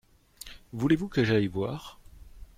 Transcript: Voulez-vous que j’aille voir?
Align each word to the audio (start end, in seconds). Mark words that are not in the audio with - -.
Voulez-vous 0.73 1.09
que 1.09 1.23
j’aille 1.23 1.45
voir? 1.45 1.99